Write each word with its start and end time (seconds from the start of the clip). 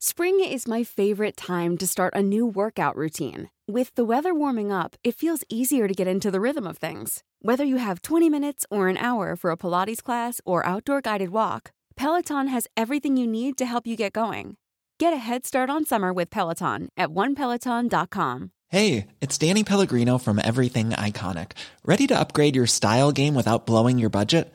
Spring 0.00 0.38
is 0.38 0.68
my 0.68 0.84
favorite 0.84 1.36
time 1.36 1.76
to 1.76 1.84
start 1.84 2.14
a 2.14 2.22
new 2.22 2.46
workout 2.46 2.94
routine. 2.94 3.50
With 3.66 3.92
the 3.96 4.04
weather 4.04 4.32
warming 4.32 4.70
up, 4.70 4.94
it 5.02 5.16
feels 5.16 5.42
easier 5.48 5.88
to 5.88 5.92
get 5.92 6.06
into 6.06 6.30
the 6.30 6.40
rhythm 6.40 6.68
of 6.68 6.78
things. 6.78 7.24
Whether 7.42 7.64
you 7.64 7.78
have 7.78 8.02
20 8.02 8.30
minutes 8.30 8.64
or 8.70 8.86
an 8.86 8.96
hour 8.96 9.34
for 9.34 9.50
a 9.50 9.56
Pilates 9.56 10.00
class 10.00 10.40
or 10.44 10.64
outdoor 10.64 11.00
guided 11.00 11.30
walk, 11.30 11.72
Peloton 11.96 12.46
has 12.46 12.68
everything 12.76 13.16
you 13.16 13.26
need 13.26 13.58
to 13.58 13.66
help 13.66 13.88
you 13.88 13.96
get 13.96 14.12
going. 14.12 14.56
Get 15.00 15.12
a 15.12 15.16
head 15.16 15.44
start 15.44 15.68
on 15.68 15.84
summer 15.84 16.12
with 16.12 16.30
Peloton 16.30 16.90
at 16.96 17.08
onepeloton.com. 17.08 18.52
Hey, 18.68 19.08
it's 19.20 19.36
Danny 19.36 19.64
Pellegrino 19.64 20.18
from 20.18 20.40
Everything 20.44 20.90
Iconic. 20.90 21.52
Ready 21.84 22.06
to 22.06 22.20
upgrade 22.20 22.54
your 22.54 22.68
style 22.68 23.10
game 23.10 23.34
without 23.34 23.66
blowing 23.66 23.98
your 23.98 24.10
budget? 24.10 24.54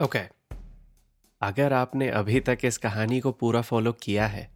Okay. 0.00 0.18
अगर 1.42 1.72
आपने 1.72 2.08
अभी 2.08 2.40
तक 2.40 2.58
इस 2.64 2.78
कहानी 2.78 3.20
को 3.20 3.32
पूरा 3.32 3.60
follow 3.60 3.92
किया 3.92 4.26
है, 4.26 4.50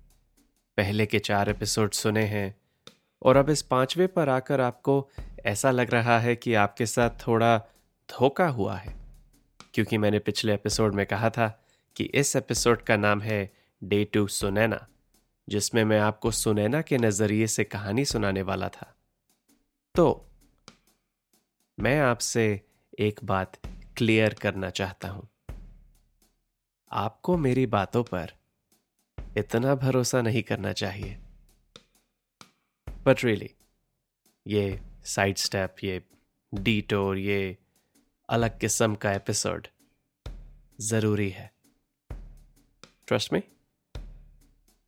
पहले 0.77 1.07
के 1.07 1.19
चार 1.19 1.49
एपिसोड 1.51 1.93
सुने 1.93 2.23
हैं, 2.23 2.55
और 3.23 3.37
अब 3.37 3.51
इस 3.51 3.63
पांचवे 3.63 4.07
पर 4.07 4.29
आकर 4.29 4.61
आपको 4.61 5.11
ऐसा 5.47 5.71
लग 5.71 5.91
रहा 5.91 6.19
है 6.19 6.37
कि 6.37 6.55
आपके 6.55 6.87
साथ 6.87 7.11
थोड़ा 7.27 7.59
धोखा 8.09 8.49
हुआ 8.49 8.77
है, 8.77 8.95
क्योंकि 9.75 9.99
मैंने 9.99 10.19
पिछले 10.19 10.55
एपिसोड 10.55 10.95
में 10.95 11.07
कहा 11.07 11.31
था 11.31 11.65
कि 11.97 12.05
इस 12.05 12.37
एपिसोड 12.37 12.83
का 12.83 12.97
नाम 12.97 13.21
है 13.21 13.53
डे 13.85 14.05
टू 14.05 14.27
सुनैना 14.27 14.87
जिसमें 15.49 15.85
मैं 15.85 16.01
आपको 16.01 16.31
सुनैना 16.31 16.83
के 16.83 16.99
नज़रिए 16.99 17.47
से 17.47 17.65
कहानी 17.65 18.05
सुनाने 18.05 18.43
वाला 18.43 18.69
था 18.69 18.95
तो 19.95 20.27
मैं 21.81 22.01
आपसे 22.01 22.61
एक 22.99 23.21
बात 23.25 23.57
क्लियर 23.97 24.35
करना 24.35 24.71
चाहता 24.71 25.09
हूँ। 25.09 25.29
आपको 26.93 27.37
मेरी 27.37 27.67
बातों 27.67 28.03
पर 28.03 28.33
इतना 29.37 29.75
भरोसा 29.75 30.23
नहीं 30.23 30.43
करना 30.43 30.73
चाहिए। 30.73 31.19
बट 33.07 33.25
रियली 33.25 33.51
ये 34.47 34.81
साइड 35.05 35.37
स्टेप 35.37 35.77
ये 35.85 36.03
डीटोर 36.55 37.19
ये 37.19 37.59
अलग 38.29 38.59
किस्म 38.61 38.95
का 38.95 39.13
एपिसोड 39.13 39.69
ज़रूरी 40.81 41.31
है। 41.31 41.51
ट्रस्ट 43.07 43.33
में 43.33 43.43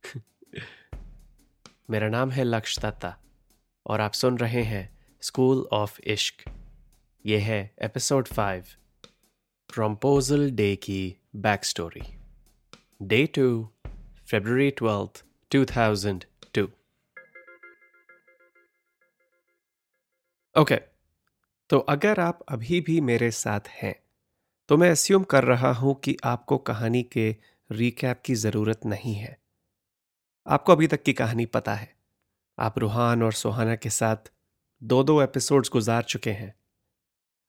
मेरा 1.89 2.09
नाम 2.09 2.31
है 2.31 2.43
लक्ष 2.43 2.79
दत्ता 2.79 3.17
और 3.85 4.01
आप 4.01 4.13
सुन 4.13 4.37
रहे 4.37 4.63
हैं 4.63 4.97
स्कूल 5.21 5.67
ऑफ़ 5.71 6.01
इश्क 6.01 6.51
ये 7.25 7.39
है 7.39 7.75
एपिसोड 7.81 8.27
फाइव 8.27 8.65
प्रम्पोजल 9.69 10.51
डे 10.51 10.75
की 10.75 11.15
back 11.35 11.65
story 11.65 12.01
day 13.01 13.25
two 13.25 13.69
February 14.27 14.71
twelfth 14.71 15.23
two 15.51 15.65
thousand 15.65 16.23
two 16.53 16.69
okay 20.61 20.75
तो 21.69 21.79
अगर 21.79 22.19
आप 22.19 22.39
अभी 22.49 22.81
भी 22.81 23.01
मेरे 23.01 23.31
साथ 23.31 23.59
हैं 23.67 23.95
तो 24.69 24.77
मैं 24.77 24.91
अस्यूम 24.91 25.23
कर 25.23 25.43
रहा 25.43 25.71
हूँ 25.71 25.95
कि 25.95 26.17
आपको 26.23 26.57
कहानी 26.57 27.03
के 27.03 27.35
रिकैप 27.71 28.21
की 28.25 28.35
ज़रूरत 28.35 28.85
नहीं 28.85 29.15
है। 29.15 29.37
आपको 30.47 30.71
अभी 30.71 30.87
तक 30.87 31.03
की 31.03 31.13
कहानी 31.13 31.45
पता 31.45 31.73
है। 31.73 31.95
आप 32.59 32.79
रूहान 32.79 33.23
और 33.23 33.33
सोहाना 33.33 33.75
के 33.75 33.89
साथ 33.89 34.31
दो 34.83 35.03
दो 35.03 35.21
एपिसोड्स 35.21 35.69
गुजार 35.69 36.03
चुके 36.03 36.31
हैं। 36.31 36.53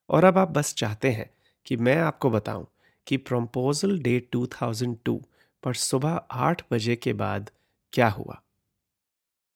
और 0.09 0.25
अब 0.25 0.39
आप 0.39 0.49
बस 0.49 0.75
चाहते 0.75 1.11
हैं 1.11 1.36
कि 1.67 1.77
मैं 1.77 1.97
आपको 1.97 2.31
बताऊँ 2.31 2.67
कि 3.07 3.17
प्रम्पोजल 3.17 3.99
डे 3.99 4.29
2002 4.33 5.23
पर 5.63 5.75
सुबह 5.75 6.11
आठ 6.31 6.63
बजे 6.73 6.97
के 6.97 7.13
बाद 7.13 7.51
क्या 7.93 8.09
हुआ। 8.09 8.43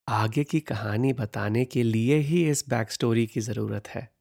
आगे 0.09 0.45
की 0.45 0.61
कहानी 0.61 1.13
बताने 1.13 1.65
के 1.65 1.83
लिए 1.83 2.17
ही 2.17 2.51
इस 2.51 2.65
बैक 2.69 2.91
स्टोरी 2.91 3.27
की 3.27 3.41
ज़रूरत 3.41 3.89
है। 3.89 4.13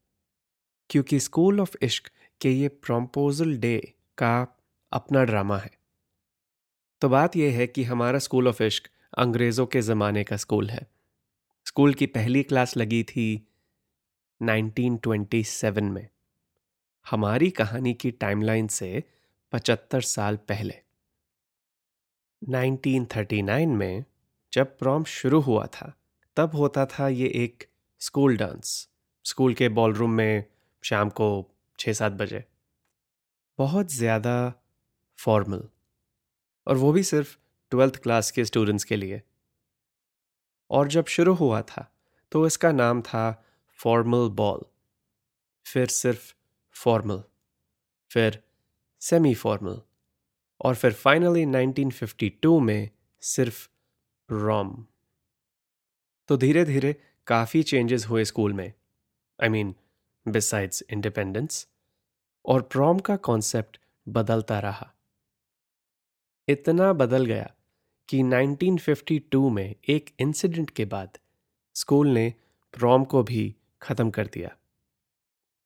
क्योंकि 0.89 1.19
स्कूल 1.19 1.59
ऑफ़ 1.59 1.75
इश्क 1.81 2.11
के 2.41 2.51
ये 2.51 2.67
प्रम्पोजल 2.67 3.57
डे 3.57 3.94
का 4.17 4.57
अपना 4.91 5.23
ड्रामा 5.23 5.57
है। 5.57 5.71
तो 7.01 7.09
बात 7.09 7.35
यह 7.35 7.57
है 7.57 7.67
कि 7.67 7.83
हमारा 7.83 8.19
स्कूल 8.19 8.47
ऑफ़ 8.47 8.63
इश्क 8.63 8.89
अंग्रेज़ों 9.17 9.66
के 9.66 9.81
ज़माने 9.81 10.23
का 10.23 10.38
स्कूल 10.38 10.69
है। 10.69 10.88
स्कूल 11.67 11.94
की 11.94 12.06
पहली 12.06 12.44
क्लास 12.44 12.77
लगी 12.77 13.03
थी 13.03 13.47
1927 14.41 15.83
में। 15.91 16.07
हमारी 17.05 17.49
कहानी 17.49 17.93
की 17.93 18.11
टाइमलाइन 18.11 18.67
से 18.67 19.03
75 19.53 20.01
साल 20.01 20.35
पहले। 20.37 20.73
1939 22.41 23.67
में 23.67 24.05
जब 24.53 24.77
प्रॉम 24.77 25.03
शुरू 25.03 25.39
हुआ 25.39 25.65
था, 25.65 25.93
तब 26.38 26.55
होता 26.55 26.85
था 26.85 27.07
ये 27.07 27.27
एक 27.35 27.67
स्कूल 28.01 28.38
डांस। 28.38 28.89
स्कूल 29.25 29.53
के 29.53 29.69
बॉल 29.69 29.93
रूम 29.93 30.11
में 30.11 30.45
शाम 30.83 31.09
को 31.09 31.29
छः 31.79 31.93
सात 31.93 32.11
बजे। 32.11 32.43
बहुत 33.59 33.91
ज़्यादा 33.91 34.53
फॉर्मल। 35.19 35.68
और 36.68 36.77
वो 36.77 36.91
भी 36.91 37.03
सिर्फ़ 37.03 37.38
ट्वेल्थ 37.71 37.95
क्लास 37.95 38.31
के 38.31 38.45
स्टूडेंट्स 38.45 38.83
के 38.83 38.95
लिए। 38.95 39.21
और 40.71 40.88
जब 40.88 41.06
शुरू 41.06 41.33
हुआ 41.33 41.62
था 41.62 41.89
तो 42.31 42.45
इसका 42.47 42.71
नाम 42.71 43.01
था 43.01 43.45
फॉर्मल 43.79 44.29
बॉल। 44.29 44.65
फिर 45.65 45.88
सिर्फ़ 45.88 46.33
फॉर्मल 46.83 47.23
फिर 48.11 48.43
सेमी 48.99 49.35
फॉर्मल 49.35 49.81
और 50.61 50.75
फिर 50.75 50.93
फाइनली 50.93 51.45
1952 51.45 52.59
में 52.59 52.89
सिर्फ़ 53.21 53.67
रॉम 54.29 54.85
तो 56.27 56.37
धीरे 56.37 56.65
धीरे 56.65 56.95
काफ़ी 57.27 57.63
चेंजेस 57.63 58.05
हुए 58.05 58.25
स्कूल 58.25 58.53
में। 58.53 58.73
आई 59.43 59.49
मीन 59.49 59.75
बिसाइड्स 60.27 60.83
इंडिपेंडेंस 60.89 61.67
और 62.45 62.61
प्रॉम 62.61 62.99
का 62.99 63.15
कॉन्सेप्ट 63.15 63.79
बदलता 64.07 64.59
रहा। 64.59 64.93
इतना 66.47 66.93
बदल 66.93 67.25
गया 67.25 67.51
कि 68.09 68.23
1952 68.23 69.49
में 69.49 69.75
एक 69.87 70.09
इंसिडेंट 70.19 70.69
के 70.69 70.85
बाद 70.85 71.17
स्कूल 71.75 72.07
ने 72.07 72.33
प्रॉम 72.73 73.03
को 73.05 73.23
भी 73.23 73.55
ख़त्म 73.81 74.09
कर 74.09 74.27
दिया। 74.27 74.49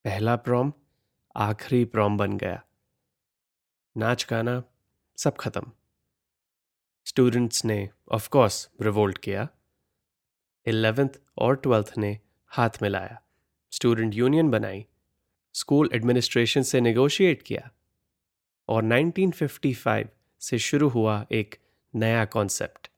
पहला 0.06 0.36
प्रॉम 0.36 0.74
आखिरी 1.36 1.86
प्रॉम 1.86 2.18
बन 2.18 2.38
गया। 2.38 2.64
नाच 3.98 4.28
गाना 4.30 4.64
सब 5.18 5.38
खत्म। 5.38 5.72
स्टूडेंट्स 7.06 7.66
ने 7.66 7.90
ऑफ़ 8.12 8.30
कोर्स 8.30 8.70
रिवोल्ट 8.82 9.18
किया। 9.18 9.48
इलेवेंथ 10.66 11.10
और 11.38 11.56
ट्वेल्थ 11.56 11.94
ने 11.98 12.20
हाथ 12.48 12.70
मिलाया। 12.82 13.22
स्टूडेंट 13.72 14.14
यूनियन 14.14 14.50
बनाई। 14.50 14.86
स्कूल 15.54 15.90
एडमिनिस्ट्रेशन 15.94 16.62
से 16.62 16.82
नेगोशिएट 16.82 17.42
किया। 17.42 17.72
और 18.70 18.84
1955 18.84 20.10
से 20.40 20.60
शुरू 20.60 20.90
हुआ 20.90 21.26
एक 21.32 21.56
नया 21.96 22.26
कॉन्सेप्ट 22.26 22.92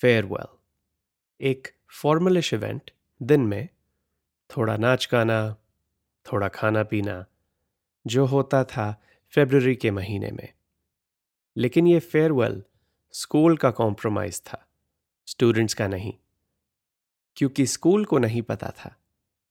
फेयरवेल 0.00 0.58
एक 1.40 1.68
फॉर्मलिश 2.02 2.54
इवेंट 2.54 2.90
दिन 3.22 3.40
में 3.40 3.68
थोड़ा 4.56 4.76
नाच 4.76 5.08
गाना, 5.12 5.56
थोड़ा 6.32 6.48
खाना 6.48 6.82
पीना। 6.82 7.26
जो 8.06 8.26
होता 8.26 8.64
था 8.64 9.02
फेबररी 9.28 9.76
के 9.76 9.90
महीने 9.90 10.30
में। 10.30 10.52
लेकिन 11.56 11.86
ये 11.86 12.00
फेयरवेल 12.00 12.64
स्कूल 13.12 13.56
का 13.56 13.70
कॉम्प्रोमाइज 13.70 14.42
था 14.46 14.66
स्टूडेंट्स 15.26 15.74
का 15.74 15.86
नहीं। 15.86 16.14
क्योंकि 17.36 17.66
स्कूल 17.66 18.04
को 18.04 18.18
नहीं 18.18 18.42
पता 18.42 18.70
था 18.70 18.96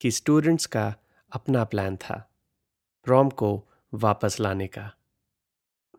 कि 0.02 0.12
स्टूडेंट्स 0.12 0.66
का 0.66 0.96
अपना 1.32 1.64
प्लान 1.64 1.98
था 1.98 2.30
प्रॉम 3.04 3.30
को 3.30 3.70
वापस 3.94 4.40
लाने 4.40 4.68
का। 4.68 4.94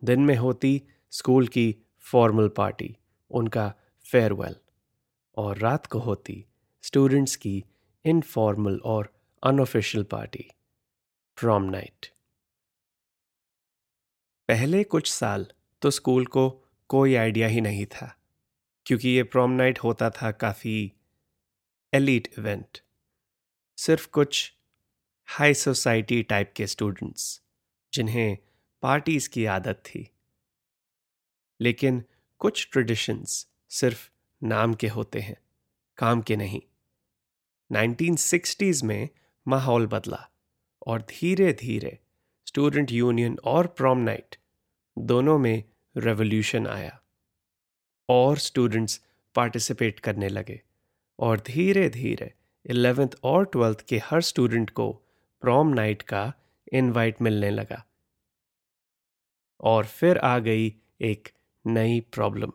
दिन 0.03 0.21
में 0.21 0.35
होती 0.35 0.83
स्कूल 1.11 1.47
की 1.47 1.75
फॉर्मल 1.99 2.49
पार्टी 2.49 2.97
उनका 3.31 3.73
फेयरवेल 4.11 4.55
और 5.37 5.57
रात 5.57 5.85
को 5.85 5.99
होती 5.99 6.45
स्टूडेंट्स 6.81 7.35
की 7.35 7.65
इनफॉर्मल 8.05 8.81
और 8.85 9.13
अनऑफिशियल 9.43 10.03
पार्टी 10.03 10.51
प्रॉम 11.35 11.63
नाइट 11.63 12.14
पहले 14.49 14.83
कुछ 14.83 15.11
साल 15.11 15.47
तो 15.81 15.91
स्कूल 15.91 16.25
को 16.25 16.49
कोई 16.89 17.15
आइडिया 17.15 17.47
ही 17.47 17.61
नहीं 17.61 17.85
था, 17.85 18.15
क्योंकि 18.85 19.09
ये 19.09 19.23
प्रॉम 19.23 19.51
नाइट 19.51 19.79
होता 19.79 20.09
था 20.09 20.31
काफ़ी 20.31 20.91
एलिट 21.93 22.27
इवेंट 22.39 22.77
सिर्फ़ 23.77 24.07
कुछ 24.07 24.53
हाई 25.27 25.53
सोसाइटी 25.53 26.21
टाइप 26.23 26.53
के 26.55 26.67
स्टूडेंट्स 26.67 27.41
जिन्हें 27.93 28.37
पार्टीज़ 28.83 29.29
की 29.29 29.45
आदत 29.45 29.81
थी। 29.85 30.07
लेकिन 31.59 32.03
कुछ 32.41 32.67
ट्रेडिशंस 32.71 33.47
सिर्फ़ 33.69 34.09
नाम 34.41 34.73
के 34.73 34.87
होते 34.87 35.19
हैं, 35.19 35.37
काम 35.97 36.21
के 36.21 36.35
नहीं। 36.35 36.61
1960s 37.71 38.83
में 38.83 39.09
माहौल 39.47 39.87
बदला 39.87 40.27
और 40.87 41.01
धीरे 41.01 41.53
धीरे 41.53 41.99
स्टूडेंट 42.55 42.91
यूनियन 42.91 43.37
और 43.43 43.67
प्रॉम 43.67 43.99
नाइट 43.99 44.35
दोनों 44.97 45.37
में 45.37 45.63
रेवोल्यूशन 45.97 46.67
आया। 46.67 47.01
और 48.09 48.37
स्टूडेंट्स 48.37 49.01
पार्टिसिपेट 49.35 49.99
करने 49.99 50.29
लगे 50.29 50.61
और 51.19 51.39
धीरे 51.39 51.89
धीरे 51.89 52.31
इलेवेंथ 52.65 53.17
और 53.23 53.45
ट्वेल्थ 53.45 53.81
के 53.81 53.97
हर 53.97 54.21
स्टूडेंट 54.21 54.69
को 54.69 54.91
प्रॉम 55.43 55.67
नाइट 55.67 56.01
का 56.01 56.33
इनवाइट 56.73 57.21
मिलने 57.21 57.49
लगा। 57.49 57.83
और 59.59 59.85
फिर 59.85 60.17
आ 60.17 60.37
गई 60.39 60.73
एक 61.01 61.29
नई 61.65 61.99
प्रॉब्लम 61.99 62.53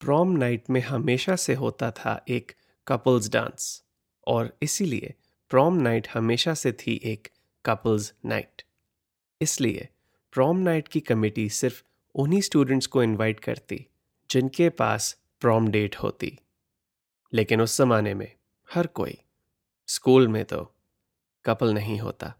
प्रॉम 0.00 0.36
नाइट 0.36 0.70
में 0.70 0.80
हमेशा 0.80 1.36
से 1.36 1.54
होता 1.54 1.90
था 1.90 2.24
एक 2.28 2.52
कपल्स 2.86 3.30
डांस 3.30 3.84
और 4.26 4.56
इसीलिए 4.62 5.14
प्रॉम 5.50 5.74
नाइट 5.74 6.08
हमेशा 6.14 6.54
से 6.54 6.72
थी 6.72 7.00
एक 7.04 7.28
कपल्स 7.64 8.14
नाइट 8.24 8.62
इसलिए 9.42 9.88
प्रॉम 10.32 10.56
नाइट 10.56 10.88
की 10.88 11.00
कमेटी 11.00 11.48
सिर्फ़ 11.48 11.82
उन्हीं 12.14 12.40
स्टूडेंट्स 12.40 12.86
को 12.86 13.02
इनवाइट 13.02 13.40
करती, 13.40 13.86
जिनके 14.30 14.68
पास 14.68 15.20
प्रॉम 15.40 15.68
डेट 15.68 15.96
होती। 15.96 16.38
लेकिन 17.34 17.60
उस 17.60 17.78
जमाने 17.78 18.14
में 18.14 18.36
हर 18.74 18.86
कोई 18.86 19.18
स्कूल 19.86 20.28
में 20.28 20.44
तो 20.44 20.74
कपल 21.44 21.74
नहीं 21.74 21.98
होता। 21.98 22.34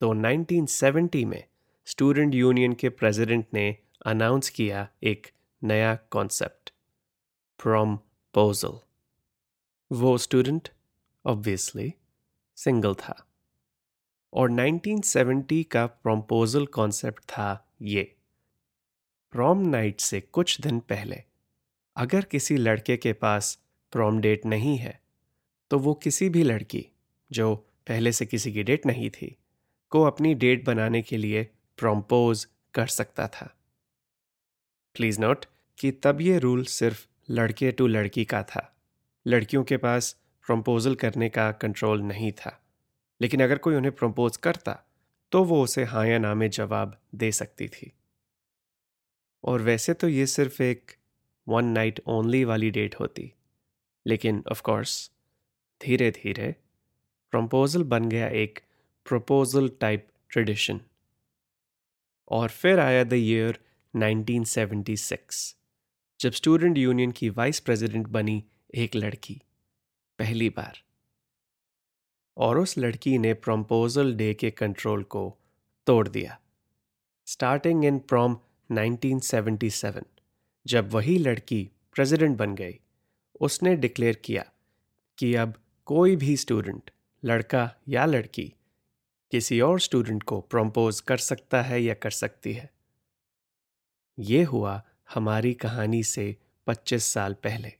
तो 0.00 0.14
1970 0.14 1.24
में 1.24 1.44
स्टूडेंट 1.86 2.34
यूनियन 2.34 2.72
के 2.72 2.88
प्रेसिडेंट 2.88 3.46
ने 3.54 3.76
अनाउंस 4.06 4.50
किया 4.50 4.88
एक 5.02 5.26
नया 5.62 5.94
कॉन्सेप्ट 5.94 6.72
प्रोमपोजल 7.58 8.80
वो 9.92 10.18
स्टूडेंट 10.18 10.68
ऑब्वियसली 11.26 11.94
सिंगल 12.56 12.94
था। 12.94 13.29
और 14.32 14.50
1970 14.50 15.62
का 15.64 15.86
प्रोम्पोजल 15.86 16.66
कॉन्सेप्ट 16.66 17.24
था 17.24 17.74
ये। 17.82 18.02
प्रॉम 19.32 19.58
नाइट 19.58 20.00
से 20.00 20.20
कुछ 20.20 20.60
दिन 20.60 20.80
पहले, 20.80 21.22
अगर 21.96 22.24
किसी 22.24 22.56
लड़के 22.56 22.96
के 22.96 23.12
पास 23.12 23.58
प्रॉम 23.92 24.20
डेट 24.20 24.46
नहीं 24.46 24.76
है 24.78 25.00
तो 25.70 25.78
वो 25.78 25.94
किसी 25.94 26.28
भी 26.28 26.42
लड़की, 26.42 26.86
जो 27.30 27.54
पहले 27.86 28.12
से 28.12 28.26
किसी 28.26 28.52
की 28.52 28.62
डेट 28.62 28.86
नहीं 28.86 29.10
थी, 29.10 29.36
को 29.92 30.02
अपनी 30.02 30.34
डेट 30.34 30.64
बनाने 30.64 31.02
के 31.02 31.16
लिए 31.16 31.42
प्रोम्पोज 31.78 32.46
कर 32.74 32.86
सकता 32.86 33.26
था। 33.28 33.54
प्लीज़ 34.96 35.20
नोट 35.20 35.44
कि 35.78 35.90
तब 35.92 36.20
ये 36.20 36.38
रूल 36.38 36.64
सिर्फ़ 36.64 37.06
लड़के 37.30 37.72
टू 37.72 37.86
लड़की 37.86 38.24
का 38.24 38.42
था। 38.42 38.76
लड़कियों 39.26 39.64
के 39.64 39.76
पास 39.76 40.16
प्रम्पोजल 40.46 40.94
करने 40.94 41.28
का 41.28 41.50
कंट्रोल 41.52 42.02
नहीं 42.02 42.32
था। 42.32 42.59
लेकिन 43.20 43.42
अगर 43.42 43.58
कोई 43.58 43.74
उन्हें 43.74 43.92
प्रम्पोज 43.94 44.36
करता 44.38 44.78
तो 45.32 45.42
वो 45.44 45.62
उसे 45.64 45.84
हाँ 45.84 46.06
या 46.06 46.18
ना 46.18 46.34
में 46.34 46.48
जवाब 46.50 46.96
दे 47.14 47.32
सकती 47.32 47.68
थी। 47.68 47.92
और 49.44 49.62
वैसे 49.62 49.94
तो 49.94 50.08
ये 50.08 50.26
सिर्फ़ 50.26 50.62
एक 50.62 50.92
वन 51.46 51.64
नाइट 51.64 52.00
ओनली 52.06 52.44
वाली 52.44 52.70
डेट 52.70 52.94
होती, 53.00 53.32
लेकिन 54.06 54.42
ऑफ़ 54.50 54.62
कोर्स 54.62 55.10
धीरे 55.80 56.10
धीरे 56.10 56.54
प्रम्पोजल 57.32 57.82
बन 57.84 58.08
गया 58.08 58.28
एक 58.36 58.60
प्रपोजल 59.06 59.68
टाइप 59.80 60.06
ट्रेडिशन 60.30 60.80
और 62.30 62.48
फिर 62.50 62.78
आया 62.80 63.04
द 63.04 63.12
ईयर 63.12 63.58
1976 63.94 65.54
जब 66.20 66.32
स्टूडेंट 66.32 66.78
यूनियन 66.78 67.10
की 67.10 67.28
वाइस 67.30 67.60
प्रेसिडेंट 67.60 68.06
बनी 68.08 68.42
एक 68.74 68.96
लड़की, 68.96 69.40
पहली 70.18 70.48
बार। 70.50 70.82
और 72.36 72.58
उस 72.58 72.78
लड़की 72.78 73.18
ने 73.18 73.34
प्रम्पोजल 73.34 74.14
डे 74.14 74.34
के 74.34 74.50
कंट्रोल 74.50 75.02
को 75.02 75.36
तोड़ 75.86 76.08
दिया। 76.08 76.38
स्टार्टिंग 77.26 77.84
इन 77.84 77.98
प्रॉम 77.98 78.38
1977 78.72 80.04
जब 80.66 80.90
वही 80.92 81.18
लड़की 81.18 81.70
प्रेसिडेंट 81.94 82.36
बन 82.36 82.54
गई, 82.54 82.80
उसने 83.40 83.76
डिक्लेयर 83.76 84.14
किया 84.14 84.44
कि 85.18 85.34
अब 85.34 85.54
कोई 85.84 86.16
भी 86.16 86.36
स्टूडेंट, 86.36 86.90
लड़का 87.24 87.74
या 87.88 88.04
लड़की, 88.04 88.54
किसी 89.30 89.60
और 89.60 89.80
स्टूडेंट 89.80 90.22
को 90.22 90.40
प्रम्पोज 90.40 91.00
कर 91.00 91.16
सकता 91.16 91.62
है 91.62 91.82
या 91.82 91.94
कर 91.94 92.10
सकती 92.10 92.52
है। 92.52 92.70
ये 94.18 94.42
हुआ 94.42 94.82
हमारी 95.14 95.54
कहानी 95.54 96.02
से 96.02 96.36
25 96.66 97.04
साल 97.04 97.34
पहले। 97.34 97.79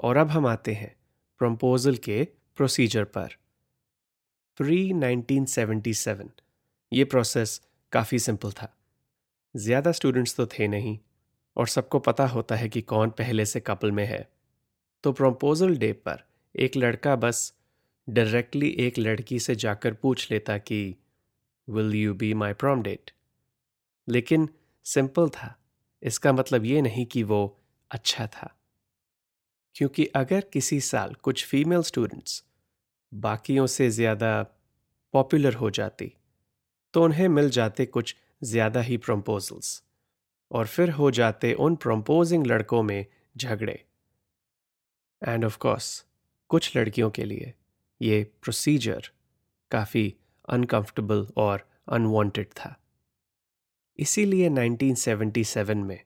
और 0.00 0.16
अब 0.16 0.28
हम 0.28 0.46
आते 0.46 0.72
हैं 0.72 0.94
प्रम्पोजल 1.40 1.96
के 1.96 2.22
प्रोसीजर 2.58 3.04
पर। 3.04 3.36
प्री 4.60 4.92
1977 4.92 6.30
ये 6.92 7.04
प्रोसेस 7.04 7.60
काफ़ी 7.92 8.18
सिंपल 8.18 8.52
था। 8.52 8.72
ज़्यादा 9.54 9.92
स्टूडेंट्स 9.92 10.36
तो 10.36 10.46
थे 10.46 10.68
नहीं 10.68 10.98
और 11.56 11.68
सबको 11.68 11.98
पता 11.98 12.26
होता 12.26 12.56
है 12.56 12.68
कि 12.68 12.80
कौन 12.82 13.10
पहले 13.10 13.44
से 13.46 13.60
कपल 13.60 13.92
में 13.92 14.04
है। 14.06 14.28
तो 15.04 15.12
प्रम्पोजल 15.12 15.76
डे 15.76 15.92
पर 15.92 16.24
एक 16.54 16.76
लड़का 16.76 17.14
बस 17.16 17.52
डायरेक्टली 18.08 18.68
एक 18.78 18.98
लड़की 18.98 19.38
से 19.38 19.54
जाकर 19.54 19.94
पूछ 19.94 20.30
लेता 20.30 20.58
कि 20.58 20.94
will 21.68 21.94
you 21.94 22.14
be 22.14 22.32
my 22.34 22.52
prom 22.52 22.82
date 22.82 23.10
लेकिन 24.08 24.48
सिंपल 24.86 25.28
था। 25.28 25.54
इसका 26.02 26.32
मतलब 26.32 26.64
ये 26.64 26.80
नहीं 26.82 27.06
कि 27.06 27.22
वो 27.22 27.58
अच्छा 27.90 28.26
था। 28.26 28.54
क्योंकि 29.76 30.04
अगर 30.16 30.44
किसी 30.52 30.80
साल 30.80 31.14
कुछ 31.22 31.44
फीमेल 31.46 31.82
स्टूडेंट्स 31.82 32.42
बाकियों 33.12 33.66
से 33.66 33.90
ज़्यादा 33.90 34.42
पॉपुलर 35.14 35.54
हो 35.54 35.70
जाती 35.70 36.12
तो 36.94 37.02
उन्हें 37.04 37.28
मिल 37.28 37.50
जाते 37.50 37.86
कुछ 37.86 38.14
ज़्यादा 38.42 38.80
ही 38.80 38.96
प्रम्पोजल्स 38.96 39.82
और 40.50 40.66
फिर 40.66 40.90
हो 40.90 41.10
जाते 41.10 41.52
उन 41.54 41.76
प्रम्पोजिंग 41.76 42.46
लड़कों 42.46 42.82
में 42.82 43.06
झगड़े। 43.36 43.84
एंड 45.22 45.44
ऑफ़ 45.44 45.58
कोर्स 45.58 46.04
कुछ 46.50 46.76
लड़कियों 46.76 47.10
के 47.10 47.24
लिए 47.24 47.52
ये 48.00 48.22
प्रोसीजर 48.42 49.10
काफ़ी 49.70 50.14
अनकंफर्टेबल 50.48 51.26
और 51.36 51.66
अनवांटेड 51.88 52.46
था। 52.46 52.74
इसीलिए 53.98 54.48
1977 54.50 55.74
में 55.74 56.00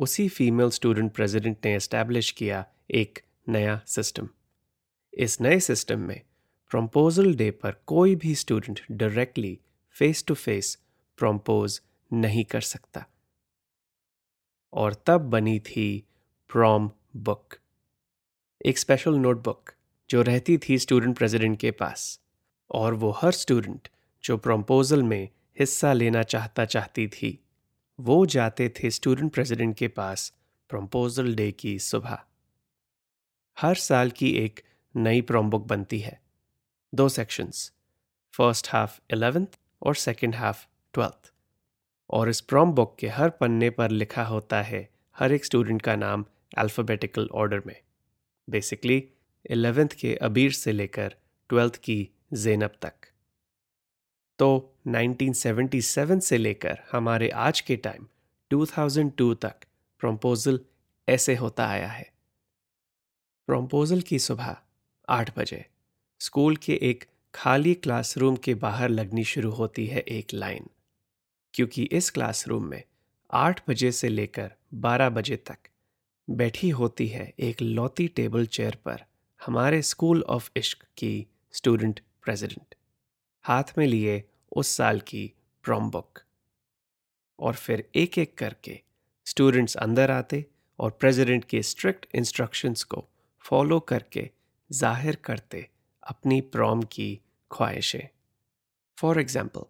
उसी 0.00 0.28
फीमेल 0.28 0.70
स्टूडेंट 0.70 1.12
प्रेसिडेंट 1.12 1.56
ने 1.64 1.74
एस्टैब्लिश 1.74 2.30
किया 2.30 2.66
एक 2.90 3.18
नया 3.48 3.80
सिस्टम 3.86 4.28
इस 5.14 5.40
नए 5.40 5.60
सिस्टम 5.60 5.98
में 5.98 6.20
प्रम्पोजल 6.70 7.34
डे 7.34 7.50
पर 7.50 7.72
कोई 7.86 8.14
भी 8.14 8.34
student 8.34 8.80
directly 8.90 9.58
face 9.90 10.24
to 10.26 10.34
face 10.34 10.78
propose 11.18 11.80
नहीं 12.12 12.44
कर 12.44 12.60
सकता। 12.60 13.06
और 14.72 14.94
तब 15.06 15.20
बनी 15.20 15.60
थी 15.60 16.04
प्रॉम 16.48 16.90
बुक 17.16 17.54
एक 18.66 18.78
स्पेशल 18.78 19.14
नोटबुक 19.14 19.72
जो 20.10 20.22
रहती 20.22 20.58
थी 20.58 20.78
स्टूडेंट 20.78 21.18
प्रेसिडेंट 21.18 21.60
के 21.60 21.70
पास। 21.70 22.20
और 22.70 22.94
वो 22.94 23.10
हर 23.10 23.32
स्टूडेंट 23.32 23.88
जो 24.24 24.36
प्रम्पोजल 24.36 25.02
में 25.02 25.28
हिस्सा 25.60 25.92
लेना 25.92 26.22
चाहता 26.22 26.64
चाहती 26.64 27.08
थी। 27.08 27.45
वो 27.98 28.26
जाते 28.26 28.68
थे 28.68 28.90
स्टूडेंट 28.90 29.32
प्रेसिडेंट 29.32 29.76
के 29.76 29.88
पास 29.88 30.32
प्रम्पोजल 30.70 31.34
डे 31.34 31.52
की 31.52 31.78
सुबह। 31.78 32.18
हर 33.56 33.74
साल 33.74 34.10
की 34.10 34.30
एक 34.30 34.60
नई 34.96 35.20
प्रॉम 35.20 35.50
बुक 35.50 35.66
बनती 35.66 35.98
है। 35.98 36.20
दो 36.94 37.08
सेक्शंस 37.08 37.72
फ़र्स्ट 38.34 38.68
हाफ़ 38.70 39.00
इलेवेंथ 39.12 39.46
और 39.82 39.94
सेकेंड 39.94 40.34
हाफ़ 40.34 40.66
ट्वेल्थ 40.94 41.32
और 42.10 42.28
इस 42.28 42.40
प्रॉम 42.40 42.72
बुक 42.72 42.96
के 42.98 43.08
हर 43.08 43.30
पन्ने 43.30 43.70
पर 43.70 43.90
लिखा 43.90 44.24
होता 44.24 44.62
है 44.62 44.88
हर 45.16 45.32
एक 45.32 45.44
स्टूडेंट 45.44 45.82
का 45.82 45.96
नाम 45.96 46.24
अल्फ़ाबेटिकल 46.58 47.28
ऑर्डर 47.34 47.62
में। 47.66 47.80
बेसिकली 48.50 49.08
एलेवेंथ 49.50 49.88
के 49.88 50.14
अबीर 50.14 50.52
से 50.52 50.72
लेकर 50.72 51.16
ट्वेल्थ 51.48 51.76
की 51.76 52.08
जेनब 52.32 52.78
तक। 52.82 52.94
तो 54.38 54.74
1977 54.88 56.20
से 56.20 56.38
लेकर 56.38 56.78
हमारे 56.92 57.28
आज 57.28 57.60
के 57.60 57.76
टाइम 57.76 58.06
2002 58.50 59.34
तक 59.34 59.64
प्रम्पोजल 60.00 60.60
ऐसे 61.08 61.34
होता 61.34 61.66
आया 61.66 61.88
है। 61.88 62.10
प्रम्पोजल 63.48 64.00
की 64.00 64.18
सुबह 64.18 64.56
आठ 65.08 65.38
बजे, 65.38 65.64
स्कूल 66.20 66.56
के 66.56 66.78
एक 66.82 67.04
खाली 67.34 67.74
क्लासरूम 67.74 68.36
के 68.36 68.54
बाहर 68.54 68.88
लगनी 68.88 69.24
शुरू 69.24 69.50
होती 69.50 69.86
है 69.86 70.00
एक 70.00 70.34
लाइन, 70.34 70.68
क्योंकि 71.54 71.82
इस 71.82 72.10
क्लासरूम 72.10 72.64
में 72.64 72.82
आठ 73.30 73.62
बजे 73.70 73.92
से 73.92 74.08
लेकर 74.08 74.52
बारह 74.74 75.08
बजे 75.10 75.36
तक 75.36 75.58
बैठी 76.30 76.70
होती 76.70 77.08
है 77.08 77.32
एक 77.40 77.62
लौती 77.62 78.08
टेबल 78.08 78.46
चेयर 78.46 78.78
पर 78.84 79.04
हमारे 79.40 79.82
स्कूल 79.82 80.22
ऑफ़ 80.22 80.50
इश्क 80.56 80.84
की 80.96 81.26
स्टूडेंट 81.52 82.00
प्रेसिडेंट। 82.22 82.75
हाथ 83.46 83.64
में 83.78 83.86
लिए 83.86 84.22
उस 84.52 84.68
साल 84.68 85.00
की 85.00 85.32
प्रॉम 85.64 85.90
बुक 85.90 86.18
और 87.38 87.54
फिर 87.54 87.88
एक 87.94 88.18
एक 88.18 88.36
करके 88.38 88.80
स्टूडेंट्स 89.26 89.76
अंदर 89.76 90.10
आते 90.10 90.44
और 90.78 90.90
प्रेसिडेंट 90.90 91.44
के 91.44 91.62
स्ट्रिक्ट 91.62 92.06
इंस्ट्रक्शंस 92.14 92.82
को 92.84 93.04
फॉलो 93.44 93.80
करके 93.80 94.28
ज़ाहिर 94.70 95.16
करते 95.16 95.68
अपनी 96.02 96.40
प्रॉम 96.40 96.82
की 96.82 97.08
ख्वाहिशें. 97.50 98.08
फॉर 98.98 99.20
एग्ज़ाम्पल 99.20 99.64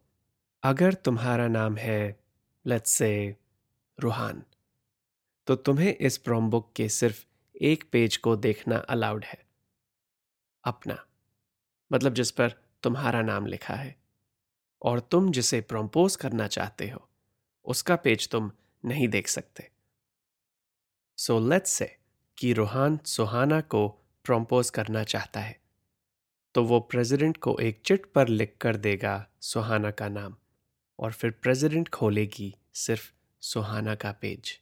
अगर 0.63 0.95
तुम्हारा 0.95 1.49
नाम 1.49 1.77
है 1.77 2.21
लेट्स 2.65 2.93
से 2.93 3.37
रूहान 3.99 4.43
तो 5.47 5.55
तुम्हें 5.57 5.95
इस 5.97 6.19
प्रॉम 6.19 6.51
बुक 6.51 6.73
के 6.77 6.89
सिर्फ़ 6.89 7.25
एक 7.63 7.85
पेज 7.93 8.17
को 8.17 8.37
देखना 8.37 8.77
अलाउड 8.77 9.25
है. 9.25 9.39
अपना 10.65 10.99
मतलब 11.91 12.15
जिस 12.15 12.31
पर 12.31 12.55
तुम्हारा 12.87 13.23
नाम 13.25 13.47
लिखा 13.47 13.75
है, 13.75 13.95
और 14.83 15.01
तुम 15.03 15.31
जिसे 15.33 15.61
प्रम्पोज 15.63 16.17
करना 16.17 16.47
चाहते 16.49 16.89
हो, 16.89 17.09
उसका 17.67 17.97
पेज 17.99 18.29
तुम 18.29 18.51
नहीं 18.85 19.09
देख 19.09 19.29
सकते। 19.29 19.69
सो 21.19 21.39
लेट्स 21.43 21.71
से 21.73 21.95
कि 22.39 22.53
रूहान 22.53 22.99
सुहाना 23.07 23.61
को 23.63 23.87
प्रम्पोज 24.25 24.71
करना 24.71 25.03
चाहता 25.05 25.41
है 25.41 25.59
तो 26.55 26.63
वो 26.65 26.79
प्रेसिडेंट 26.83 27.37
को 27.37 27.57
एक 27.61 27.81
चिट 27.85 28.07
पर 28.13 28.29
लिख 28.29 28.57
कर 28.61 28.77
देगा 28.79 29.15
सुहाना 29.43 29.91
का 29.91 30.09
नाम, 30.09 30.37
और 30.99 31.13
फिर 31.13 31.31
प्रेसिडेंट 31.43 31.89
खोलेगी 31.89 32.55
सिर्फ़ 32.75 33.11
सुहाना 33.43 33.95
का 33.95 34.13
पेज, 34.21 34.53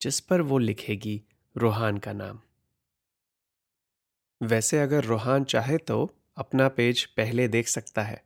जिस 0.00 0.20
पर 0.20 0.40
वो 0.42 0.58
लिखेगी 0.58 1.20
रोहान 1.56 1.98
का 1.98 2.12
नाम। 2.12 2.40
वैसे 4.40 4.80
अगर 4.80 5.04
रोहान 5.04 5.44
चाहे 5.46 5.78
तो 5.80 5.98
अपना 6.36 6.68
पेज 6.68 7.04
पहले 7.04 7.48
देख 7.48 7.68
सकता 7.68 8.02
है। 8.02 8.24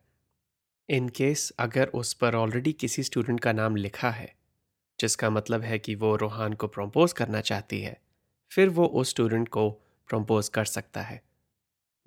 इन 0.89 1.09
केस 1.09 1.53
अगर 1.59 1.87
उस 1.87 2.13
पर 2.13 2.35
ऑलरेडी 2.35 2.73
किसी 2.73 3.03
स्टूडेंट 3.03 3.39
का 3.39 3.51
नाम 3.51 3.75
लिखा 3.75 4.09
है, 4.09 4.35
जिसका 4.99 5.29
मतलब 5.29 5.61
है 5.61 5.79
कि 5.79 5.95
वो 5.95 6.15
रोहान 6.15 6.53
को 6.53 6.67
प्रम्पोज 6.67 7.13
करना 7.13 7.41
चाहती 7.41 7.81
है, 7.81 8.01
फिर 8.51 8.69
वो 8.69 8.85
उस 8.85 9.09
स्टूडेंट 9.09 9.49
को 9.49 9.69
प्रम्पोज 10.09 10.49
कर 10.49 10.65
सकता 10.65 11.01
है। 11.01 11.21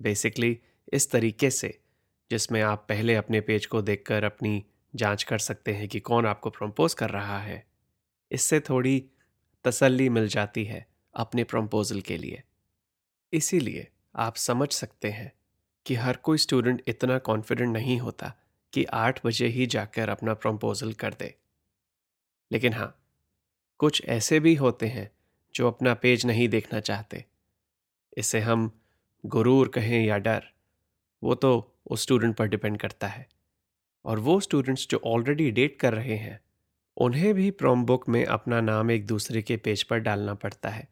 बेसिकली 0.01 0.59
इस 0.93 1.11
तरीके 1.11 1.49
से, 1.49 1.79
जिसमें 2.31 2.61
आप 2.61 2.85
पहले 2.89 3.15
अपने 3.15 3.41
पेज 3.41 3.65
को 3.65 3.81
देखकर 3.81 4.23
अपनी 4.23 4.65
जाँच 4.95 5.23
कर 5.23 5.37
सकते 5.37 5.73
हैं 5.73 5.87
कि 5.87 5.99
कौन 5.99 6.25
आपको 6.25 6.49
प्रम्पोज 6.49 6.93
कर 6.93 7.09
रहा 7.09 7.39
है। 7.39 7.67
इससे 8.31 8.59
थोड़ी 8.59 9.09
तसल्ली 9.63 10.09
मिल 10.09 10.27
जाती 10.27 10.65
है 10.65 10.87
अपने 11.15 11.43
प्रम्पोजल 11.43 12.01
के 12.01 12.17
लिए। 12.17 12.43
इसीलिए 13.33 13.87
आप 14.15 14.35
समझ 14.35 14.71
सकते 14.71 15.11
हैं 15.11 15.31
कि 15.85 15.95
हर 15.95 16.15
कोई 16.15 16.37
स्टूडेंट 16.37 16.81
इतना 16.87 17.17
कॉन्फिडेंट 17.17 17.73
नहीं 17.73 17.99
होता 17.99 18.33
कि 18.73 18.83
आठ 18.83 19.25
बजे 19.25 19.47
ही 19.47 19.65
जाकर 19.65 20.09
अपना 20.09 20.33
प्रम्पोजल 20.33 20.93
कर 20.93 21.13
दे। 21.13 21.35
लेकिन 22.51 22.73
हाँ 22.73 23.01
कुछ 23.77 24.05
ऐसे 24.05 24.39
भी 24.39 24.55
होते 24.55 24.87
हैं 24.87 25.11
जो 25.55 25.67
अपना 25.67 25.93
पेज 25.93 26.25
नहीं 26.25 26.49
देखना 26.49 26.79
चाहते। 26.79 27.25
इसे 28.17 28.39
हम 28.39 28.81
गुरूर 29.25 29.67
कहें 29.67 30.05
या 30.05 30.17
डर, 30.17 30.43
वो 31.23 31.35
तो 31.35 31.75
उस 31.87 32.01
स्टूडेंट 32.01 32.35
पर 32.35 32.47
डिपेंड 32.47 32.77
करता 32.77 33.07
है। 33.07 33.27
और 34.05 34.19
वो 34.19 34.39
स्टूडेंट्स 34.39 34.87
जो 34.87 35.01
ऑलरेडी 35.05 35.51
डेट 35.51 35.79
कर 35.79 35.93
रहे 35.93 36.15
हैं, 36.15 36.39
उन्हें 36.97 37.33
भी 37.33 37.51
प्रॉम 37.51 37.85
बुक 37.85 38.09
में 38.09 38.25
अपना 38.25 38.61
नाम 38.61 38.91
एक 38.91 39.07
दूसरे 39.07 39.41
के 39.41 39.57
पेज 39.57 39.83
पर 39.83 39.99
डालना 39.99 40.33
पड़ता 40.33 40.69
है, 40.69 40.87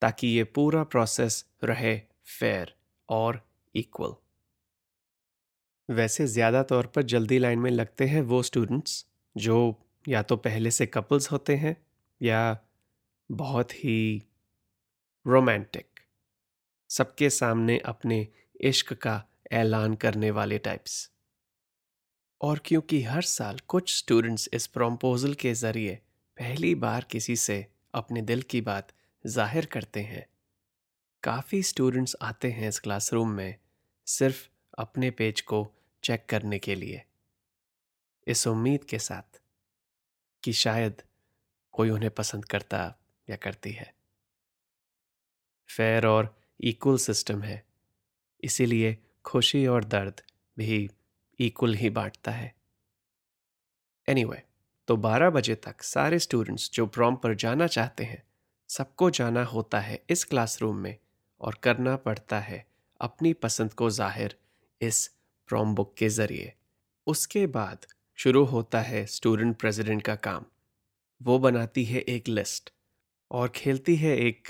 ताकि 0.00 0.28
ये 0.28 0.44
पूरा 0.44 0.84
प्रोसेस 0.84 1.46
रहे 1.64 2.00
फेयर 2.24 2.74
और 3.08 3.49
इक्वल 3.74 4.14
वैसे 5.88 6.26
ज़्यादा 6.26 6.62
तौर 6.62 6.86
पर 6.86 7.02
जल्दी 7.02 7.38
लाइन 7.38 7.58
में 7.58 7.70
लगते 7.70 8.06
हैं 8.06 8.20
वो 8.22 8.42
स्टूडेंट्स 8.42 9.04
जो 9.36 9.58
या 10.08 10.22
तो 10.22 10.36
पहले 10.36 10.70
से 10.70 10.86
कपल्स 10.86 11.30
होते 11.32 11.56
हैं 11.56 11.76
या 12.20 12.42
बहुत 13.30 13.72
ही 13.74 14.22
रोमांटिक 15.26 16.00
सबके 16.90 17.30
सामने 17.30 17.78
अपने 17.78 18.26
इश्क 18.60 18.92
का 18.92 19.22
ऐलान 19.52 19.94
करने 19.94 20.30
वाले 20.30 20.58
टाइप्स 20.58 21.10
और 22.40 22.60
क्योंकि 22.64 23.02
हर 23.02 23.22
साल 23.22 23.58
कुछ 23.68 23.94
स्टूडेंट्स 23.96 24.48
इस 24.52 24.66
प्रम्पोजल 24.66 25.34
के 25.34 25.54
ज़रिए 25.54 25.94
पहली 26.38 26.74
बार 26.74 27.06
किसी 27.10 27.36
से 27.36 27.64
अपने 27.94 28.22
दिल 28.22 28.42
की 28.42 28.60
बात 28.60 28.92
ज़ाहिर 29.24 29.66
करते 29.66 30.00
हैं 30.02 30.26
काफ़ी 31.22 31.62
स्टूडेंट्स 31.62 32.16
आते 32.22 32.50
हैं 32.50 32.68
इस 32.68 32.80
क्लासरूम 32.80 33.30
में 33.30 33.58
सिर्फ़ 34.06 34.48
अपने 34.78 35.10
पेज 35.10 35.40
को 35.40 35.72
चेक 36.02 36.26
करने 36.28 36.58
के 36.58 36.74
लिए 36.74 37.04
इस 38.26 38.46
उम्मीद 38.46 38.84
के 38.84 38.98
साथ 38.98 39.40
कि 40.44 40.52
शायद 40.52 41.02
कोई 41.72 41.90
उन्हें 41.90 42.10
पसंद 42.10 42.44
करता 42.44 42.96
या 43.30 43.36
करती 43.36 43.72
है। 43.72 43.94
फेयर 45.76 46.06
और 46.06 46.40
इक्वल 46.60 46.96
सिस्टम 46.96 47.42
है 47.42 47.66
इसीलिए 48.44 48.98
खुशी 49.24 49.66
और 49.66 49.84
दर्द 49.84 50.22
भी 50.58 50.90
इक्वल 51.38 51.74
ही 51.74 51.90
बांटता 51.90 52.30
है। 52.30 52.54
एनीवे 54.08 54.36
anyway, 54.36 54.50
तो 54.86 54.96
12 54.96 55.30
बजे 55.30 55.54
तक 55.54 55.82
सारे 55.82 56.18
स्टूडेंट्स 56.18 56.70
जो 56.70 56.86
प्रॉम 56.86 57.16
पर 57.16 57.34
जाना 57.34 57.66
चाहते 57.66 58.04
हैं 58.04 58.22
सबको 58.68 59.10
जाना 59.10 59.44
होता 59.44 59.80
है 59.80 60.04
इस 60.10 60.24
क्लासरूम 60.24 60.76
में 60.76 60.98
और 61.40 61.58
करना 61.62 61.96
पड़ता 61.96 62.38
है 62.40 62.64
अपनी 63.00 63.32
पसंद 63.32 63.72
को 63.72 63.90
ज़ाहिर 63.90 64.36
इस 64.80 65.06
प्रॉम 65.48 65.74
बुक 65.74 65.94
के 65.98 66.08
ज़रिए। 66.08 66.52
उसके 67.06 67.46
बाद 67.48 67.86
शुरू 68.18 68.44
होता 68.44 68.80
है 68.80 69.04
स्टूडेंट 69.06 69.56
प्रेसिडेंट 69.56 70.02
का 70.02 70.14
काम। 70.24 70.44
वो 71.20 71.38
बनाती 71.38 71.84
है 71.84 72.00
एक 72.00 72.28
लिस्ट 72.28 72.72
और 73.30 73.48
खेलती 73.48 73.96
है 73.96 74.16
एक 74.18 74.48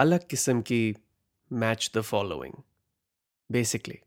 अलग 0.00 0.26
किस्म 0.28 0.60
की 0.62 0.94
मैच 1.50 1.90
द 1.96 2.00
फॉलोइंग 2.00 2.54
बेसिकली 3.50 3.98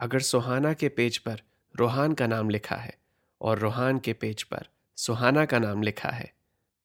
अगर 0.00 0.20
सुहाना 0.20 0.72
के 0.72 0.88
पेज 0.88 1.18
पर 1.18 1.42
रोहान 1.74 2.12
का 2.12 2.26
नाम 2.26 2.50
लिखा 2.50 2.76
है 2.76 2.96
और 3.40 3.58
रोहान 3.58 3.98
के 3.98 4.12
पेज 4.12 4.42
पर 4.42 4.68
सुहाना 4.98 5.44
का 5.44 5.58
नाम 5.58 5.82
लिखा 5.82 6.10
है 6.10 6.32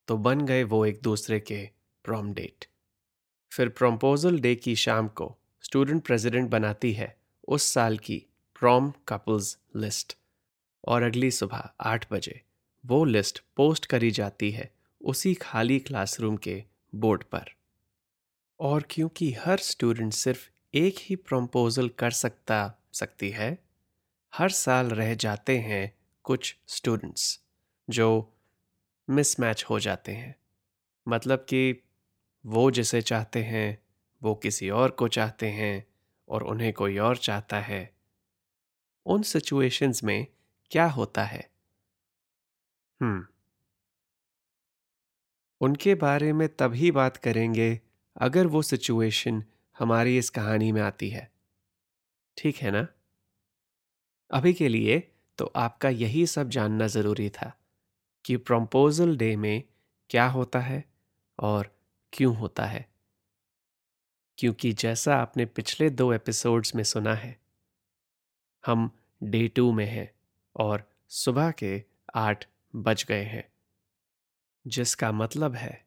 तो 0.08 0.16
बन 0.18 0.40
गए 0.46 0.62
वो 0.64 0.84
एक 0.86 1.00
दूसरे 1.02 1.40
के 1.40 1.64
प्रॉम 2.04 2.32
डेट 2.34 2.66
फिर 3.50 3.68
प्रम्पोजल 3.68 4.40
डे 4.40 4.54
की 4.54 4.76
शाम 4.76 5.08
को 5.08 5.38
स्टूडेंट 5.62 6.04
प्रेसिडेंट 6.04 6.50
बनाती 6.50 6.92
है 6.92 7.16
उस 7.48 7.62
साल 7.62 7.98
की 7.98 8.26
प्रॉम 8.60 8.92
कपल्स 9.08 9.58
लिस्ट 9.76 10.16
और 10.84 11.02
अगली 11.02 11.30
सुबह 11.30 11.70
आठ 11.80 12.12
बजे 12.12 12.42
वो 12.86 13.04
लिस्ट 13.04 13.42
पोस्ट 13.56 13.86
करी 13.86 14.10
जाती 14.10 14.50
है 14.50 14.74
उसी 15.00 15.34
खाली 15.34 15.78
क्लासरूम 15.78 16.36
के 16.36 16.64
बोर्ड 16.94 17.24
पर। 17.24 17.44
और 18.60 18.84
क्योंकि 18.90 19.32
हर 19.32 19.58
स्टूडेंट 19.58 20.12
सिर्फ़ 20.12 20.48
एक 20.74 20.94
ही 20.98 21.16
प्रम्पोजल 21.16 21.88
कर 21.88 22.10
सकता, 22.10 22.74
सकती 22.92 23.30
है, 23.30 23.58
हर 24.34 24.48
साल 24.48 24.86
रह 24.86 25.14
जाते 25.14 25.58
हैं 25.58 25.98
कुछ 26.22 26.56
स्टूडेंट्स 26.66 27.40
जो 27.90 28.36
मिसमैच 29.10 29.64
हो 29.70 29.80
जाते 29.80 30.12
हैं। 30.12 30.36
मतलब 31.08 31.38
कि 31.38 31.82
वो 32.46 32.70
जिसे 32.70 33.02
चाहते 33.02 33.42
हैं, 33.42 33.82
वो 34.22 34.34
किसी 34.34 34.70
और 34.70 34.90
को 34.90 35.08
चाहते 35.08 35.50
हैं 35.50 35.86
और 36.28 36.42
उन्हें 36.42 36.72
कोई 36.72 36.98
और 36.98 37.16
चाहता 37.16 37.60
है। 37.60 37.94
उन 39.06 39.22
सिचुएशंस 39.22 40.04
में 40.04 40.26
क्या 40.70 40.86
होता 40.86 41.24
है? 41.24 41.50
हम्म। 43.00 43.26
उनके 45.60 45.94
बारे 45.94 46.32
में 46.32 46.48
तभी 46.48 46.90
बात 46.90 47.16
करेंगे 47.16 47.80
अगर 48.16 48.46
वो 48.46 48.62
सिचुएशन 48.62 49.44
हमारी 49.78 50.18
इस 50.18 50.30
कहानी 50.30 50.72
में 50.72 50.82
आती 50.82 51.10
है। 51.10 51.32
ठीक 52.36 52.56
है 52.56 52.70
ना? 52.70 52.86
अभी 54.30 54.54
के 54.54 54.68
लिए 54.68 55.12
तो 55.38 55.52
आपका 55.56 55.88
यही 55.88 56.26
सब 56.26 56.48
जानना 56.48 56.86
ज़रूरी 56.86 57.30
था 57.30 57.60
कि 58.24 58.36
प्रम्पोजल 58.36 59.16
डे 59.16 59.36
में 59.36 59.62
क्या 60.10 60.26
होता 60.26 60.60
है 60.60 60.84
और 61.38 61.79
क्यों 62.12 62.36
होता 62.36 62.64
है? 62.64 62.88
क्योंकि 64.38 64.72
जैसा 64.72 65.16
आपने 65.16 65.46
पिछले 65.46 65.90
दो 65.90 66.12
एपिसोड्स 66.12 66.74
में 66.74 66.84
सुना 66.84 67.14
है, 67.14 67.40
हम 68.66 68.98
डे 69.22 69.48
टू 69.48 69.72
में 69.72 69.86
हैं 69.86 70.14
और 70.56 70.90
सुबह 71.08 71.50
के 71.50 71.84
आठ 72.14 72.48
बज 72.76 73.04
गए 73.04 73.24
हैं। 73.24 73.52
जिसका 74.66 75.12
मतलब 75.12 75.54
है 75.54 75.86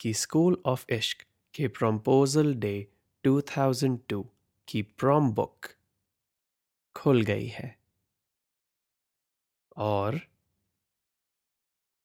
कि 0.00 0.14
स्कूल 0.14 0.62
ऑफ़ 0.66 0.92
इश्क 0.92 1.26
के 1.54 1.68
प्रम्पोजल 1.68 2.54
डे 2.54 2.92
2002 3.24 4.24
की 4.68 4.82
प्रॉम 4.82 5.32
बुक 5.32 5.66
खुल 6.96 7.22
गई 7.22 7.46
है। 7.46 7.78
और 9.76 10.20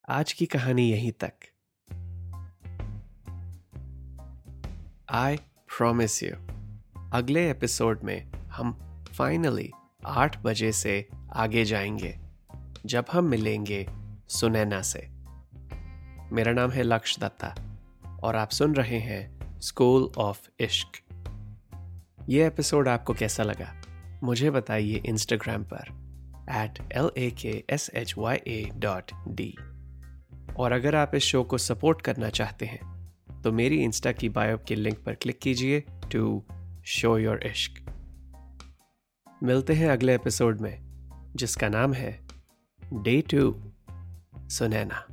आज 0.10 0.34
की 0.34 0.46
कहानी 0.46 0.92
यहीं 0.92 1.12
तक। 1.12 1.34
आई 5.12 5.38
प्रोमिस 5.78 6.24
यू 6.24 6.30
अगले 7.14 7.52
एपिसोड 7.52 8.04
में 8.04 8.32
हम 8.48 8.74
फाइनली 9.14 9.72
आठ 10.06 10.42
बजे 10.42 10.72
से 10.72 11.08
आगे 11.34 11.66
जाएँगे। 11.66 12.20
जब 12.86 13.06
हम 13.12 13.24
मिलेंगे 13.24 13.88
सुनैना 14.30 14.82
से। 14.82 15.00
मेरा 16.32 16.54
नाम 16.54 16.72
है 16.72 16.84
लक्ष्य 16.84 17.22
दत्ता 17.22 17.56
और 18.24 18.36
आप 18.36 18.50
सुन 18.50 18.76
रहे 18.76 19.00
हैं 19.00 19.60
स्कूल 19.60 20.12
ऑफ़ 20.18 20.50
इश्क 20.60 21.16
ये 22.30 22.48
एपिसोड 22.48 22.88
आपको 22.88 23.14
कैसा 23.14 23.44
लगा? 23.44 23.82
मुझे 24.24 24.52
बताइए 24.52 25.04
इंस्टाग्राम 25.06 25.64
पर 25.64 25.86
at 26.50 26.92
L 26.92 27.12
A 27.18 27.32
K 27.32 27.64
S 27.70 27.92
H 27.94 28.16
Y 28.18 28.38
A 28.38 28.72
dot 28.76 29.12
D 29.28 29.56
और 30.58 30.72
अगर 30.72 30.96
आप 30.96 31.16
इस 31.16 31.24
शो 31.24 31.44
को 31.44 31.58
सपोर्ट 31.58 32.02
करना 32.02 32.30
चाहते 32.30 32.66
हैं 32.66 32.97
तो 33.47 33.53
मेरी 33.53 33.83
इंस्टा 33.85 34.13
की 34.13 34.29
बायो 34.29 34.59
के 34.69 34.75
लिंक 34.75 34.99
पर 35.05 35.15
क्लिक 35.15 35.39
कीजिए 35.39 35.81
टू 36.13 36.43
शो 36.87 37.17
योर 37.19 37.47
इश्क 37.47 37.81
मिलते 39.43 39.75
हैं 39.75 39.89
अगले 39.91 40.15
एपिसोड 40.15 40.61
में 40.61 40.79
जिसका 41.37 41.69
नाम 41.69 41.93
है 41.93 42.19
day 42.93 43.21
to 43.35 43.55
Sunaina 44.49 45.07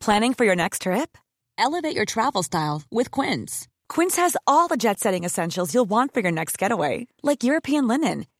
Planning 0.00 0.32
for 0.32 0.44
your 0.44 0.56
next 0.56 0.82
trip? 0.82 1.18
Elevate 1.58 1.94
your 1.94 2.06
travel 2.06 2.42
style 2.42 2.82
with 2.90 3.10
Quince. 3.10 3.68
Quince 3.88 4.16
has 4.16 4.36
all 4.46 4.66
the 4.66 4.78
jet 4.78 4.98
setting 4.98 5.24
essentials 5.24 5.74
you'll 5.74 5.84
want 5.84 6.14
for 6.14 6.20
your 6.20 6.32
next 6.32 6.58
getaway, 6.58 7.06
like 7.22 7.44
European 7.44 7.86
linen, 7.86 8.26